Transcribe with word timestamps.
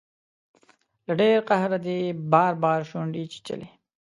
له 1.05 1.13
ډیر 1.21 1.37
قهره 1.49 1.77
دې 1.85 1.99
بار 2.31 2.53
بار 2.63 2.79
شونډې 2.89 3.23
چیچلي 3.33 3.67